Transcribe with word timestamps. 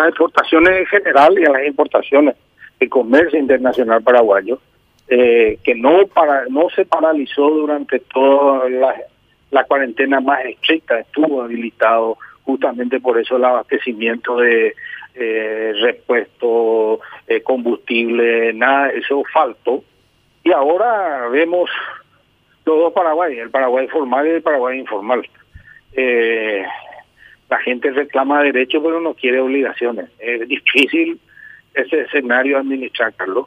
las 0.00 0.08
exportaciones 0.08 0.80
en 0.80 0.86
general 0.86 1.38
y 1.38 1.44
a 1.44 1.50
las 1.50 1.66
importaciones 1.66 2.36
de 2.78 2.88
comercio 2.88 3.38
internacional 3.38 4.02
paraguayo, 4.02 4.60
eh, 5.08 5.58
que 5.62 5.74
no 5.74 6.06
para 6.06 6.46
no 6.46 6.68
se 6.70 6.84
paralizó 6.84 7.48
durante 7.48 7.98
toda 8.00 8.68
la, 8.68 8.94
la 9.50 9.64
cuarentena 9.64 10.20
más 10.20 10.44
estricta, 10.44 11.00
estuvo 11.00 11.42
habilitado 11.42 12.18
justamente 12.44 13.00
por 13.00 13.18
eso 13.18 13.36
el 13.36 13.44
abastecimiento 13.44 14.38
de 14.38 14.74
eh, 15.14 15.72
repuesto, 15.80 17.00
eh, 17.26 17.42
combustible, 17.42 18.52
nada, 18.54 18.90
eso 18.90 19.22
faltó. 19.32 19.82
Y 20.44 20.52
ahora 20.52 21.28
vemos 21.28 21.68
los 22.64 22.78
dos 22.78 22.92
Paraguay, 22.92 23.38
el 23.38 23.50
Paraguay 23.50 23.88
formal 23.88 24.26
y 24.26 24.30
el 24.30 24.42
Paraguay 24.42 24.78
informal. 24.78 25.28
Eh, 25.92 26.64
la 27.48 27.58
gente 27.58 27.90
reclama 27.90 28.42
derechos 28.42 28.82
pero 28.82 29.00
no 29.00 29.14
quiere 29.14 29.40
obligaciones. 29.40 30.10
Es 30.18 30.46
difícil 30.48 31.18
ese 31.74 32.02
escenario 32.02 32.58
administrar, 32.58 33.14
Carlos. 33.14 33.46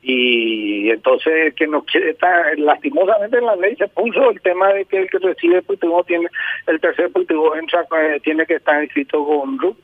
Y 0.00 0.90
entonces 0.90 1.54
que 1.54 1.66
no 1.66 1.82
quiere 1.82 2.10
estar, 2.10 2.56
lastimosamente 2.58 3.38
en 3.38 3.46
la 3.46 3.56
ley 3.56 3.74
se 3.76 3.88
puso 3.88 4.30
el 4.30 4.40
tema 4.40 4.72
de 4.72 4.84
que 4.84 4.98
el 4.98 5.10
que 5.10 5.18
recibe 5.18 5.58
el 5.58 6.04
tiene, 6.06 6.28
el 6.66 6.80
tercer 6.80 7.10
cultivo 7.10 7.56
entra, 7.56 7.86
eh, 8.00 8.20
tiene 8.22 8.46
que 8.46 8.54
estar 8.54 8.82
inscrito 8.82 9.24
con 9.24 9.58
RUT 9.58 9.76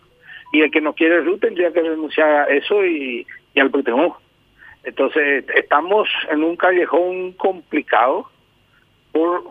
y 0.52 0.60
el 0.62 0.70
que 0.70 0.80
no 0.80 0.94
quiere 0.94 1.20
RUT 1.20 1.40
tendría 1.40 1.72
que 1.72 1.82
renunciar 1.82 2.28
a 2.30 2.44
eso 2.54 2.84
y, 2.84 3.26
y 3.54 3.60
al 3.60 3.72
cultivo. 3.72 4.18
Entonces 4.84 5.46
estamos 5.56 6.08
en 6.30 6.44
un 6.44 6.56
callejón 6.56 7.32
complicado 7.32 8.30
por 9.10 9.42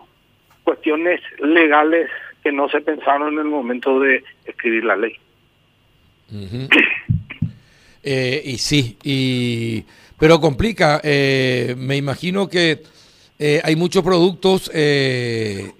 cuestiones 0.64 1.22
legales 1.40 2.10
que 2.44 2.52
no 2.52 2.68
se 2.70 2.82
pensaron 2.82 3.34
en 3.34 3.40
el 3.40 3.46
momento 3.46 4.00
de 4.00 4.24
escribir 4.46 4.84
la 4.84 4.96
ley. 4.96 5.14
eh, 8.04 8.42
y 8.44 8.58
sí, 8.58 8.98
y 9.04 9.86
pero 10.24 10.40
complica. 10.40 11.02
Eh, 11.04 11.76
me 11.78 11.98
imagino 11.98 12.48
que 12.48 12.80
eh, 13.38 13.62
hay 13.64 13.76
muchos 13.76 14.04
productos 14.04 14.72
eh, 14.74 15.72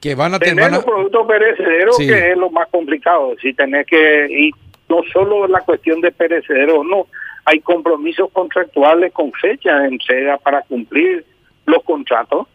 que 0.00 0.14
van 0.14 0.32
a 0.32 0.38
tener 0.38 0.70
los 0.70 0.82
productos 0.84 1.26
perecederos 1.26 1.98
que 1.98 2.30
es 2.30 2.38
lo 2.38 2.50
más 2.50 2.68
complicado. 2.68 3.34
Si 3.42 3.52
tenés 3.52 3.86
que 3.86 4.26
y 4.30 4.50
no 4.88 5.02
solo 5.12 5.46
la 5.46 5.60
cuestión 5.60 6.00
de 6.00 6.10
perecederos, 6.10 6.86
no, 6.86 7.06
hay 7.44 7.60
compromisos 7.60 8.30
contractuales 8.32 9.12
con 9.12 9.30
fecha 9.32 9.78
de 9.80 9.88
entrega 9.88 10.38
para 10.38 10.62
cumplir 10.62 11.24
los 11.66 11.82
contratos 11.84 12.46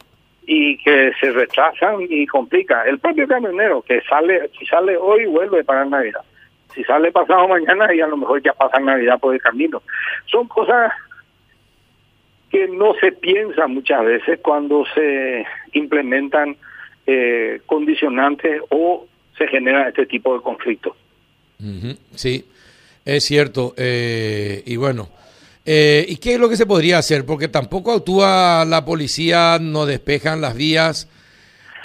y 0.46 0.78
que 0.78 1.12
se 1.20 1.32
retrasan 1.32 2.06
y 2.10 2.26
complica. 2.28 2.84
El 2.84 3.00
propio 3.00 3.28
camionero 3.28 3.82
que 3.82 4.02
sale, 4.02 4.50
si 4.58 4.66
sale 4.66 4.98
hoy, 4.98 5.26
vuelve 5.26 5.64
para 5.64 5.86
Navidad. 5.86 6.22
Si 6.74 6.84
sale 6.84 7.12
pasado 7.12 7.48
mañana 7.48 7.94
y 7.94 8.02
a 8.02 8.08
lo 8.08 8.18
mejor 8.18 8.42
ya 8.42 8.54
pasa 8.54 8.80
Navidad 8.80 9.20
por 9.20 9.34
el 9.34 9.42
camino. 9.42 9.82
Son 10.26 10.48
cosas 10.48 10.92
que 12.52 12.68
no 12.68 12.94
se 12.96 13.12
piensa 13.12 13.68
muchas 13.68 14.04
veces 14.06 14.40
cuando 14.42 14.86
se 14.94 15.46
implementan 15.74 16.56
eh, 17.08 17.62
condicionantes 17.66 18.62
o 18.70 19.08
se 19.38 19.48
genera 19.48 19.90
este 19.90 20.06
tipo 20.06 20.36
de 20.36 20.42
conflictos. 20.42 20.96
Sí, 22.16 22.46
es 23.06 23.24
cierto. 23.24 23.74
Eh, 23.78 24.62
y 24.66 24.76
bueno, 24.76 25.08
eh, 25.66 26.06
¿Y 26.08 26.18
qué 26.18 26.34
es 26.34 26.40
lo 26.40 26.50
que 26.50 26.56
se 26.56 26.66
podría 26.66 26.98
hacer? 26.98 27.26
Porque 27.26 27.48
tampoco 27.48 27.94
actúa 27.94 28.66
la 28.66 28.84
policía, 28.84 29.58
no 29.62 29.86
despejan 29.86 30.42
las 30.42 30.56
vías. 30.56 31.10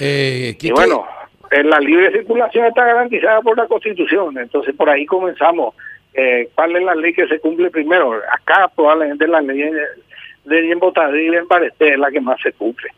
Eh, 0.00 0.56
y 0.60 0.70
bueno, 0.70 1.06
la 1.50 1.78
libre 1.80 2.12
circulación 2.12 2.66
está 2.66 2.84
garantizada 2.84 3.40
por 3.40 3.56
la 3.56 3.66
Constitución, 3.66 4.38
entonces 4.38 4.74
por 4.74 4.90
ahí 4.90 5.06
comenzamos. 5.06 5.74
Eh, 6.14 6.48
¿Cuál 6.54 6.76
es 6.76 6.82
la 6.82 6.94
ley 6.94 7.12
que 7.12 7.28
se 7.28 7.38
cumple 7.38 7.70
primero? 7.70 8.14
Acá 8.32 8.70
probablemente 8.74 9.28
la 9.28 9.40
ley 9.40 9.70
de 10.44 10.66
y 10.66 10.70
en 10.70 11.46
Parecer 11.46 11.92
es 11.92 11.98
la 11.98 12.10
que 12.10 12.20
más 12.20 12.40
se 12.40 12.52
cumple. 12.52 12.90